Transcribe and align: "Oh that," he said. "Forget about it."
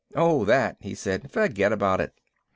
"Oh 0.15 0.45
that," 0.45 0.77
he 0.79 0.95
said. 0.95 1.31
"Forget 1.31 1.71
about 1.71 2.01
it." 2.01 2.17